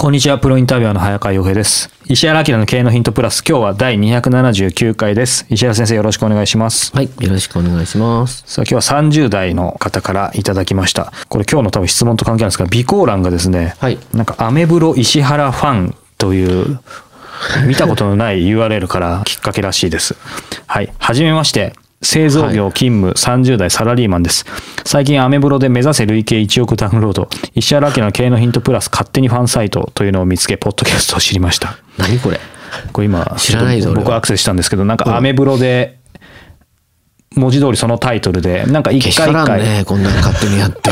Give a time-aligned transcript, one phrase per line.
[0.00, 1.90] こんにちは、プロインタビュアーの早川洋平です。
[2.06, 5.44] 石原明の経営のヒントプラス、今日は第279回です。
[5.50, 6.90] 石原先生よろしくお願いします。
[6.96, 8.42] はい、よろしくお願いします。
[8.46, 11.12] さあ今日は30代の方からいただきました。
[11.28, 16.80] これ今日の多分質問と関係あるんですが、備考欄がですね、はいなんかアメブロ石原ファンという
[17.66, 20.16] 見たことのない URL からきっかけらしいです。
[20.66, 20.90] はい。
[20.96, 21.74] はじめまして。
[22.02, 24.46] 製造業勤務30代サラリーマンです。
[24.86, 31.76] 最近アメブロで目指せ累計1億ダウンロード、石原明の経営のヒントプラス勝手にファンサイトというのを見つけ、ポッドキャストを知りました。
[31.98, 32.40] 何これ？
[32.94, 35.98] これ今、知らないぞ僕アクセスしたんですけど、なんかアメブロで、
[37.36, 40.90] 文字通りそのタイトルで、なんか一回一回、ね、こんなの勝手にやって。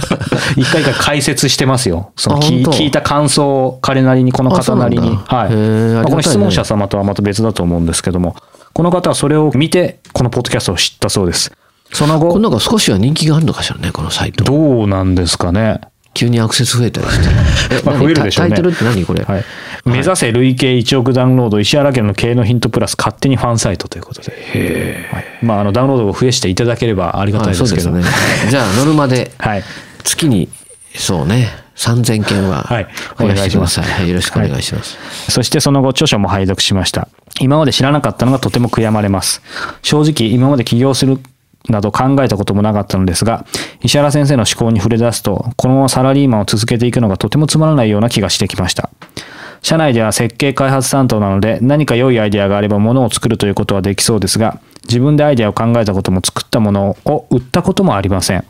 [0.56, 2.12] 一回一回解説してますよ。
[2.16, 5.10] そのあ聞聞いた感想を彼なりに、この方なりに。
[5.10, 6.00] はい。
[6.00, 8.34] あこの質問者様とはまた別だと思うんですけども、
[8.78, 11.50] この方はそれを見て、このポッドキャストを知ったそうです。
[11.92, 14.44] その後、これなんか少しは人気があるのかしらね、このサイト。
[14.44, 15.80] どうなんですかね。
[16.14, 17.28] 急にアクセス増えたりして。
[17.74, 19.44] えまあ何増えるでしょうねタイトルって何これ、はい。
[19.84, 25.08] 目指せ累計1億ダウンロード、石原家の経営のヒントプラス勝手にファンサイトということで。
[25.10, 27.90] はいまあ、あの、ダウンロードを増やしていただければありがたいですけど。
[27.90, 28.50] はいそうですね。
[28.52, 29.64] じゃあ、ノルマで、 はい。
[30.04, 30.48] 月に、
[30.98, 32.88] そうね、3000件ははい。
[33.20, 34.98] お願いしますはい、よろしくお願いします。
[35.30, 37.08] そしてその後著書も拝読しました。
[37.40, 39.42] 今まで知らなかったのがとても悔やまれます。
[39.82, 41.20] 正直今まで起業する
[41.68, 43.46] など考えたこともなかったのですが、
[43.82, 48.90] 石原先生の思考に触れ出すと、このままサラリーマンを続けていくのがとてもつまらないような気がしてきました。
[49.62, 58.44] 社内では設計開発担当なので何か良いアイデアがあれば物を作るということはできそうですが、自分でアイデアを考えたことも作ったものを売ったこともありません。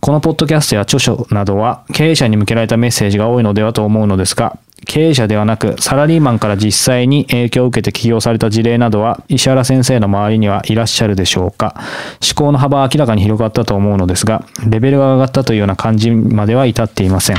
[0.00, 11.74] このポッドキャストや著書などは経営者に向けられたメッセージが多いのではと思うのですが、経営者ではなくサラリーマンから実際に影響を受けて起業された事例などは石原先生の周りにはいらっしゃるでしょうか
[12.22, 17.36] 思考の幅は明らかに広がったと思うのですが、レベルが上がったというような感じまでは至っていません。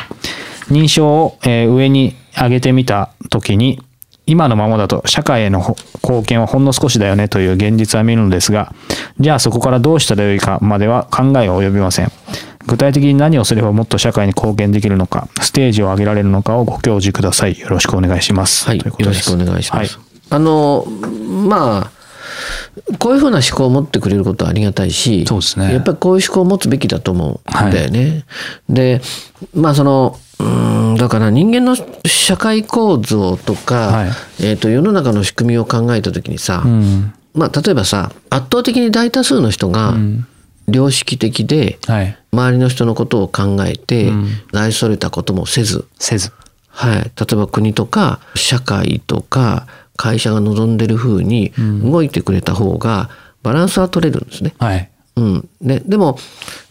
[0.69, 3.81] 認証を上に上げてみたときに、
[4.27, 8.73] 今のままだと社会への貢献はほんの少しだよねという現実は見るのですが、
[9.19, 12.11] じゃあそこからどうしたらよいかまでは考えが及びません。
[12.67, 17.59] 具体的に何をすればもっと社会に貢献できるのか、ステージを上げられるのかをご教示ください。
[17.59, 18.65] よろしくお願いします。
[18.65, 19.97] はい、ということですよろしくお願いします。
[19.97, 21.91] はいあの、まあ、
[22.97, 28.23] こういうふうな思考を持ってくれることはありがたいし、そうですねやっぱりこういう思考を持つべきだと思うんだよね。
[28.69, 29.01] で、
[29.53, 37.13] まあその、うーんだから人間の社会構造とか、はいえー、と世の中の仕組みを考えた時にさ、うん。
[37.33, 39.95] まあ例えばさ圧倒的に大多数の人が
[40.71, 42.17] 良識的で、はい。
[42.31, 44.11] 周りの人のことを考えて、
[44.51, 46.31] 大それたこともせず、せず。
[46.69, 49.67] はい、例えば国とか社会とか
[49.97, 51.51] 会社が望んでる風に
[51.83, 53.09] 動いてくれた方が
[53.43, 54.55] バランスは取れるんですね。
[54.57, 54.89] はい。
[55.17, 56.17] うん、ででも、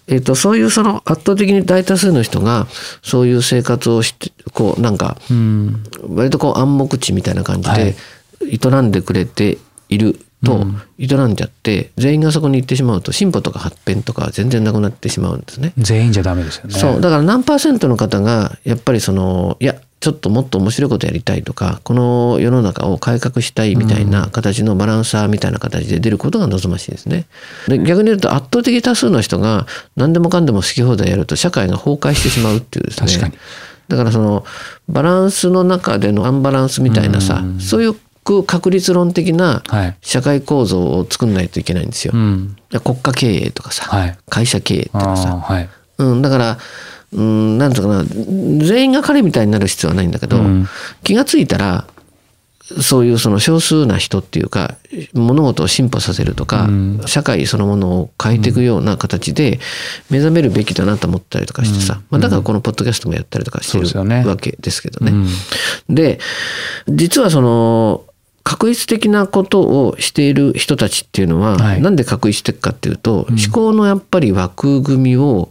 [0.06, 2.66] えー、とそういうその圧倒的に大多数の人が
[3.02, 5.84] そういう生活をしてこうなんかうん。
[6.08, 7.96] 割とこう暗黙知みたいな感じはいで
[8.40, 9.58] 営んでくれて
[9.90, 10.66] いると
[10.98, 15.72] 営んじゃって全員がそこに行ってしまうと進歩とか発展とかは全然なくなってしまうんですね。
[15.76, 16.78] 全員じゃダメですよね。
[16.78, 27.26] そうだから何パーセントの方がやっぱりそのいやちょっともっと面白いことやりたいとかこの世の中を改革したいみたいな形のバランサーみたいな形で出ることが望ましいですね。
[27.68, 29.66] で逆に言うと圧倒的多数の人が
[29.96, 33.06] 何でもかんでも好き放題やると社会が崩壊してしまうっていうですね。
[33.08, 33.34] 確かに
[33.88, 34.44] だからその
[34.88, 37.94] バランスの中でのアンバランスみたいなさそういう
[38.46, 39.96] 確率論的なはい。
[40.02, 42.12] 社会構造を作んないといけないんですよ。
[42.14, 42.56] うん。
[42.84, 45.68] 国家経営とかさ、はい会社経営とあかさあ、はい。
[45.98, 46.58] うん、だから、
[47.12, 50.66] うん、なんとかな、全員が彼みたいになる必要はないんだけど、うん
[51.02, 51.86] 気がついたら、
[52.80, 54.76] そういうその少数な人っていうか、
[55.12, 59.58] 物事を進歩させるとか、うん社会そのものを変えていくような形で
[60.08, 65.12] 目覚めるべきだなと思ったりとかしてさ、まあ、だからこのポッドキャストもやったりとかしてるわけですけどね。
[65.12, 65.28] うん
[65.94, 66.20] で、
[66.88, 68.04] 実はその、
[68.42, 71.80] 確率的なことをしている人たちっていうのは、はい。
[71.80, 75.50] なんで確率的かっていうと、思考のやっぱり枠組みを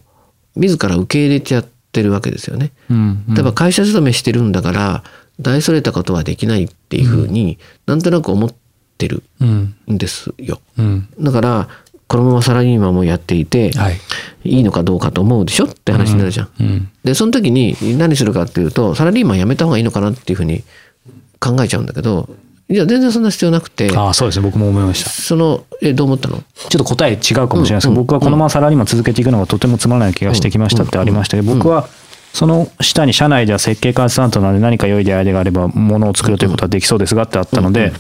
[0.56, 2.72] 自ら受け入れてやってるわけですよね。
[2.90, 5.04] うん例えば会社勤めしてるんだから
[5.40, 8.54] 大それたことはできないっていうふうになんとなく思っ
[8.98, 10.60] てるうんんですよ。
[10.78, 11.08] うん。
[11.20, 11.70] だから
[12.08, 14.00] このままサラリーマンもやっていて、はい。
[14.44, 16.50] いいのかどうかと思うでしょって話になるじゃん。
[16.60, 16.90] うん。
[17.04, 20.64] でその時に何するかっていうとサラリーマン辞めた方がいいのかなっていうふうに
[21.40, 22.30] 考えちゃうんだけど
[22.72, 23.92] いや全然そんな必要なくて。
[23.98, 24.46] ああそうですね。
[24.46, 25.10] 僕も思いました。
[25.10, 26.38] そのえどう思ったの？
[26.38, 27.96] ちょっと答え違うかもしれないですけど、うん。
[27.96, 31.90] 僕はこのままサラリーマン続けていくのがとてもつまらない気がしてきましたってありましたけど、僕は
[32.32, 37.92] その下に社内では設計開発担当なので何か良いアイデアがあればものを作るということはできそうですがってあったので、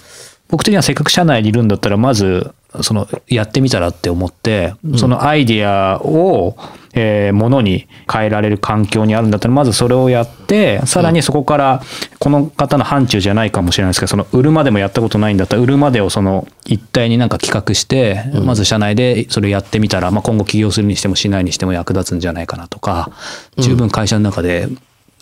[0.50, 6.56] 僕的にはせっかく社内にいるんだったらまずそのやってみたらって思って、そのアイデアを、
[6.94, 11.82] えーものに変えられる環境にあるんだったらまずそれをやってさらにそこから
[12.20, 23.12] この方の範疇じゃないかもしれないですけどその売るまでもやったことないんだったら売るまでをその一体になんか企画して、まず社内でそれやってみたら、まあ、今後起業するにしてもしないにしても役立つんじゃないかなとか
[23.58, 24.68] 十分会社の中で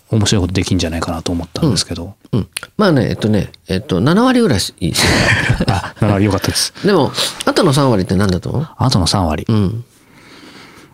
[0.10, 2.48] 面白いことできんじゃないかなと思ったんですけど、うん、
[2.78, 6.74] まあねえっとねえっと7割ぐらいいいですよあならよかったです。
[6.86, 7.12] でも
[7.46, 8.68] あとの3割って何だと思う？
[8.78, 9.46] あとの3割。
[9.48, 9.86] うん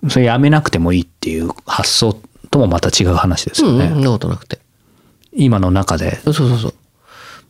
[0.10, 2.20] それやめなくてもいいっていう発想
[2.52, 3.86] ともまた違う話ですよね。
[3.86, 4.60] うんなことなくて。
[5.34, 6.20] 今の中で。
[6.24, 6.74] そうそうそう。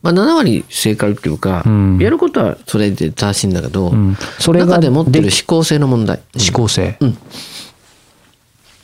[0.02, 1.98] まあ7割正解っていうか、ん。
[1.98, 4.16] やることはそれで正しいんだけど、ん。
[4.38, 6.20] それが中で持ってるで思考性の問題。
[6.34, 6.98] 思考性。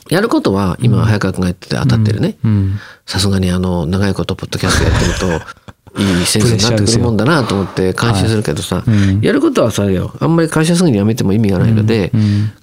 [0.09, 2.37] やることは今早川君が言ってて当たってるね。
[2.43, 2.79] うん。
[3.05, 5.45] さすがにあの長いことポッドキャストやってると
[5.97, 8.83] いい先生になってくるもんだなと思って感心するけどさ、
[9.21, 12.11] やることはさよあんまり会社すぐに辞めても意味がないので、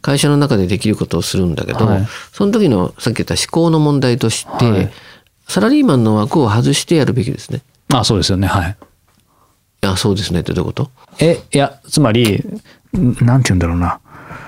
[0.00, 2.06] 会社の中でできることをするんだけど、はい。
[2.32, 4.90] その時のさっき言った思考の問題として、はい。
[5.46, 7.62] サラリーマンの枠を外してやるべきですね。
[7.92, 8.46] あそうですよね。
[8.46, 8.76] はい。
[9.82, 10.90] いやそうですねってどういうこと？
[11.20, 12.44] えいやつまり
[12.96, 14.00] んなんて言うんだろうな。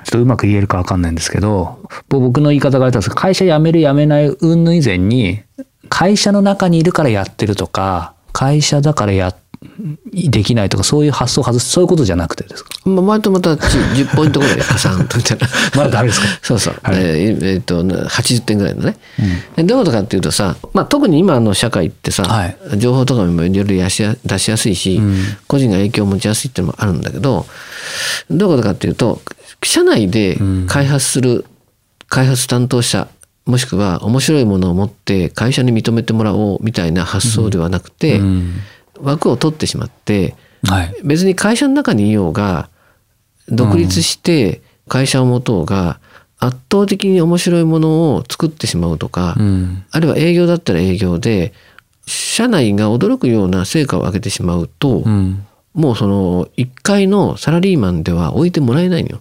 [0.04, 1.78] ちょっとうまく言えるかわかんないんですけど
[2.08, 5.42] ぼ僕の言い方があれたんですけど会社辞める辞めない云々以前に
[5.90, 9.34] 会社の中にいるからやってるとか会社だからや
[10.14, 12.70] できないとかそういう発想を外すそういうことじゃなくてですか？
[12.88, 15.46] まあ、前とまたち10ポイントぐらいカサンとみたいな。
[15.76, 16.14] まだダメで。
[16.14, 16.58] すか そう。
[16.58, 16.76] そう。
[16.82, 16.96] はい。
[16.96, 18.96] えーえーっと、80点ぐらいのね。
[19.56, 22.56] でどういうことかっていうとさ、まあ、特に今の社会ってさ、はい。
[22.78, 24.98] 情報とかもいろいろやしや出しやすいし、
[25.46, 27.46] 個人が影響を持ちやすいっていうのもあるんだけど、
[28.30, 29.20] どういうことかっていうと、
[29.62, 30.38] 社内で
[30.68, 31.44] 開発する
[32.08, 33.08] 開発担当者、
[33.50, 38.52] もしくは面白いものを持って会社に認めてもらおうみたいな発想ではなくて、うん。
[39.00, 40.94] 枠を取ってしまって、はい。
[41.04, 42.68] 別に会社の中にいようが
[43.48, 45.98] 独立して会社を持とうが
[46.38, 49.84] 圧倒的に面白いものを作ってしまうとか、うん。
[49.90, 51.52] あるいは営業だったら営業で
[52.06, 55.44] 社内が驚くような成果を上げてしまうと、うん。
[55.74, 59.20] もうその1階のサラリーマンでは置いてもらえないのよ。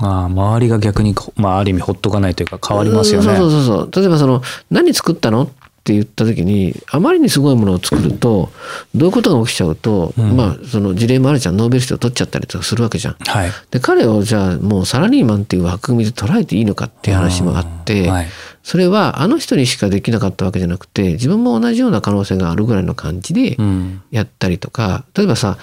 [0.00, 3.26] ああ周りが逆に、まあ、ある意味ほっとかないというか変わりますよね。
[3.26, 3.90] そうそうそうそう。
[4.02, 5.42] 例えばその何作ったの？
[5.42, 5.48] っ
[5.86, 8.50] て言った時にあまりにすごいものを作ると
[8.92, 11.56] どういうことが起きちゃうと、まあその事例もあるじゃん。
[11.56, 13.14] ノーベル賞取っちゃったりとかするわけじゃん。
[13.20, 13.50] はい。
[13.70, 18.26] で彼をじゃあもうサラリーマンっていう枠組みで捉えていいのかっていう話もあって、はい。
[18.64, 24.02] それはあの人にしかできなかったわけじゃなくて自分も同じような可能性があるぐらいの感じでうん。
[24.10, 25.56] やったりとか例えばさ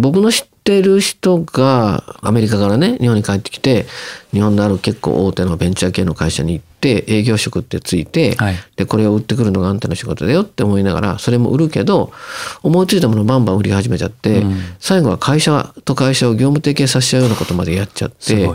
[0.00, 3.86] 僕の知ってる人がアメリカからね日本に帰ってきて
[4.32, 8.54] 日本のある結構大手のベンチャー系の会社に行って営業職ってついて、はい。
[8.76, 12.12] でこれを売ってくるのがあんたの仕事だよって思いながらそれも売るけど
[12.62, 14.44] 思いついたものをバンバン売り始めちゃって、
[14.78, 18.50] 最後は会社と会社を業務提携させちゃうようなことまでやっちゃって。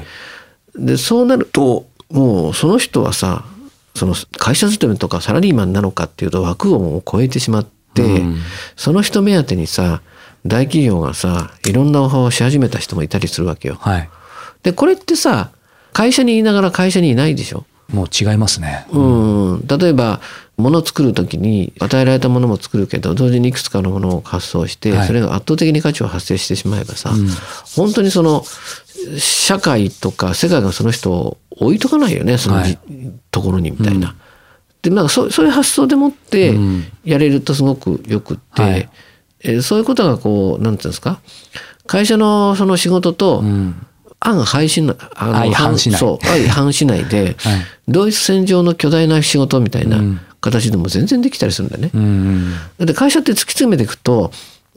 [0.76, 3.46] でそうなるともうその人はさ
[3.96, 8.38] その会社勤めとかサラリーマンなのかっていうと枠をもう超えてしまって、うん。
[8.76, 10.02] その人目当てにさ
[10.46, 13.76] 大企業がさいろんなオファーをし始めた人もいたりするわけよ。
[13.80, 14.10] はい
[14.64, 15.52] でこれってさ
[15.92, 17.66] 会社にいながら会社にいないでしょ？
[17.92, 18.88] もう違いますね。
[18.92, 20.22] うん、例えば
[20.58, 27.14] 物を作る時に与えられたものも作るけど同時にいくつかのものを発送して、はいそれが圧倒的に価値を発生してしまえばさ、
[27.76, 28.44] 本当にその
[29.18, 34.16] 社会とか世界がその人を置いとかないよねそのじ、はいところにみたいな。
[34.82, 38.90] でなんかそうそういう発想でもってうんやれるとすごくよくって、はい
[39.44, 41.20] えーそういうことがこうなんていうんですか？
[41.86, 43.76] 会社のその仕事と、うん。
[44.26, 46.00] 案反しないあの相反しない。
[46.00, 47.62] そう相反しないで、 はい。
[47.90, 50.20] 同一線上の巨大な仕事みたいなうん。
[50.40, 51.92] 形でも全然できたりするんだよね。
[51.94, 54.32] うんで会社って突き詰めていくと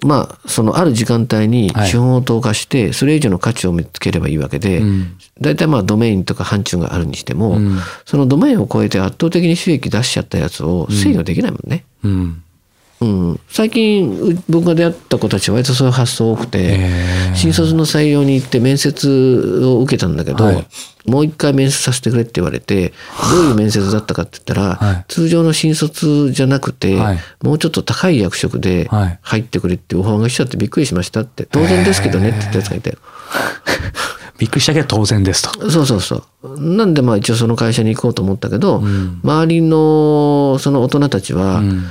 [0.05, 1.89] まあそのある時間帯にはい。
[1.91, 5.13] 資本を投下してそれ以上の価値を見つければいいわけで、うん。
[5.41, 7.79] 大体まあドメインとか範疇があるにしても、うん。
[8.05, 11.85] そのドメインを超えて圧倒的に収益出しちゃったやつを制御できないもんね。
[12.03, 12.43] うん
[13.01, 17.35] うん、最近う僕が出会った子たちは割とそういう発想多くてへー。
[17.35, 20.67] 新卒の採用に行って面接を受けたんだけど、はい。
[21.05, 22.93] もう一回面接させてくれって言われて
[23.31, 25.05] どういう面接だったかって言ったら、はい。
[25.09, 27.19] 通常の新卒じゃなくて、はい。
[27.43, 29.19] もうちょっと高い役職ではい。
[29.21, 31.45] 入ってくれってオファーが来ちゃってびっくりしましたって。
[31.45, 32.97] 当然ですけどねって言ったやつがいて
[34.39, 35.71] びっくりしたけど当然ですと。
[35.71, 36.61] そうそうそう。
[36.61, 39.21] なんでまあ一応その会社に行こうと思ったけど、ん。
[39.23, 41.85] 周りのその大人たちは、うん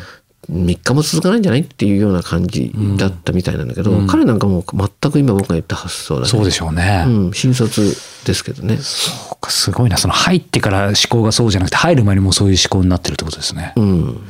[0.51, 4.63] 3日も続かないんじゃないっていうような感じだったみたいなんだけど、彼なんかもう
[5.01, 6.27] 全く今僕が言った発想だね。
[6.27, 7.05] そうでしょうね。
[7.07, 8.77] うん、新卒ですけどね。
[8.77, 9.97] そうかすごいな。
[9.97, 13.73] その入ってから思考がそうじゃなくて、入る前にもうそういう思考になってるってことですね。
[13.75, 14.21] うん。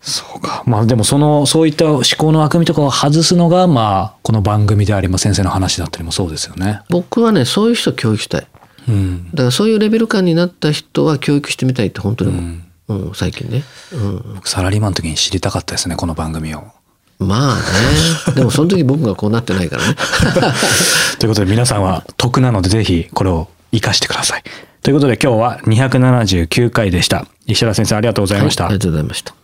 [0.00, 0.64] そうか。
[0.66, 6.82] まあでもその、そういった思考の枠組みとかを外すのが、まあ、この番組であり、まあ先生の話だったりもそうですよね。
[6.90, 8.46] 僕はね、そういう人を教育したい。
[8.88, 9.30] うん。
[9.30, 12.42] だからそういうレベル感になった人は教育してみたいって本当に思う。
[12.42, 12.64] うん、
[13.14, 13.64] 最近ね。
[13.92, 14.34] うん。
[14.34, 16.64] 僕サラリーマンの時に知りたかったですね、この番組を。
[17.18, 17.56] まあ
[18.30, 18.34] ね。
[18.34, 19.94] でもその時僕がこうなってないからね。
[21.18, 24.42] ということで皆さんは得なのでぜひこれを活かしてください。
[24.82, 27.26] ということで今日は279回でした。
[27.46, 28.64] 石原先生ありがとうございました。
[28.64, 29.34] はいありがとうございました。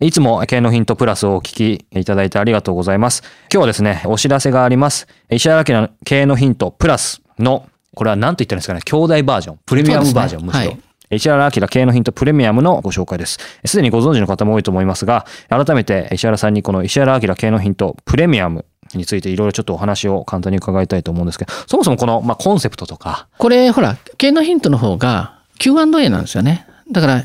[0.00, 3.22] いつも経営のヒントプラスをお聞きいただいてありがとうございます。
[3.52, 5.08] 今日はですね、お知らせがあります。
[5.28, 10.64] 石原明の経営のヒントプラスの、これは何と言ったらいいんですかね、兄弟バージョン、プレミアムバージョン、むしろ。
[10.64, 13.38] そうですね石原明経営のヒントプレミアムのご紹介です。
[13.64, 27.24] すでにご存知の方も多いと思いますが、改めて石原さんにこの石原明経営のヒントプレミアムについていろいろちょっとお話を簡単に伺いたいと思うんですけど、そもそもこの、まあ、コンセプトとか、これほら経営のヒントの方が Q&A なんですよねだから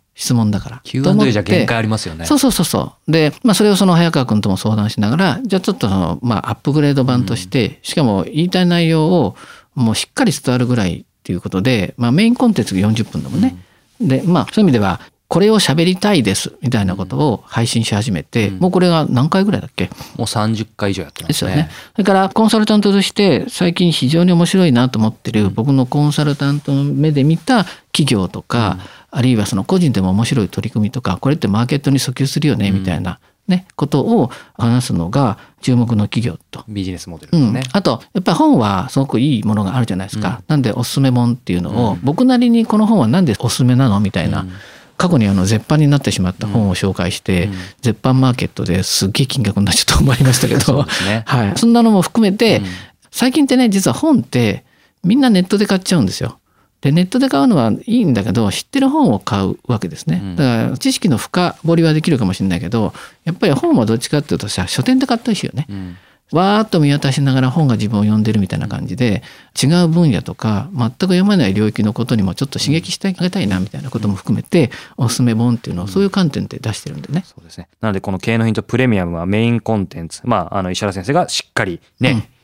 [0.13, 0.81] 質問だから。
[0.83, 2.25] Q&A てじゃ限界ありますよね。
[2.25, 3.11] そうそうそうそう。
[3.11, 9.35] で、まあそれをその早川君とも相談しながら、じゃあちょっとその、まあアップグレード版として、しかも言いたい内容を
[9.75, 13.55] もうしっかり伝わるぐらいっていうことで、まあメインコンテンツが40分だもんね。
[13.99, 14.99] で、まあそういう意味では、
[15.31, 19.85] これを喋りたいですみたいなことを配信し始めて、もうこれが何回ぐらいだっけ？
[19.85, 21.27] もう30回以上やってまね。
[21.29, 21.69] ですすよね。
[21.93, 28.77] それからコンサルタントとして最近非常に面白いなと思ってる僕のコンサルタントの目で見た企業とか、
[29.09, 36.65] あるいはその個人でも面白い取り組みとかこれってマーケットに訴求するよねみたいな、ね、ことを話すのが注目の企業と。
[36.67, 44.01] ビジネスモデルうんですね。、あとやっぱり本はすごくいいものがあるじゃないですか、なんでおすすめ本っていうのを、僕なりにこの本は何でおすすめなの？
[44.01, 44.45] みたいな、
[45.01, 47.49] 過去にあの絶版になってしまった本を紹介して、
[47.81, 50.85] 絶版マーケットですっげえ金額になっちゃったと思いましたけど。
[51.09, 51.23] ね。
[51.25, 52.61] はい、そんなのも含めて、
[53.09, 54.63] 最近ってね実は本って
[55.03, 56.37] みんなネットで買っちゃうんですよ。
[56.81, 60.35] でネットで買うのはいいんだけど知ってる本を買うわけですね。
[60.35, 62.93] だから知識の深掘りはできるかもしれないけど
[63.23, 65.65] やっぱり本はどっちかっていうとさ書店で買ったりしいよね。
[65.67, 65.97] うん
[66.31, 69.21] わーっと見渡しながら本が自分を読んでるみたいな感じで
[69.61, 77.23] 違う分野とか全く読まない領域のことにもちょっと刺激してあげたいなみたいなことも含めておすすめ本っていうのをそういう観点で出してるんでね。
[77.25, 77.67] そうですね。
[77.81, 80.21] なので、この経営のヒントプレミアムはメインコンテンツ。
[80.23, 82.29] まあ、あの、石原先生がしっかりね、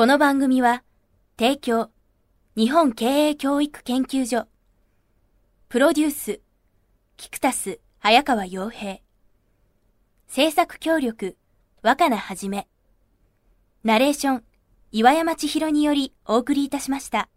[0.00, 0.82] この番組は
[1.38, 1.90] 提供
[2.56, 4.46] 日本経営教育研究所
[5.68, 6.40] プロデュース
[7.18, 9.00] キクタス早川洋平
[10.26, 11.36] 制作協力
[11.82, 12.66] 若菜はじめ。
[13.84, 14.44] ナレーション、
[14.90, 17.28] 岩山千尋によりお送りいたしました。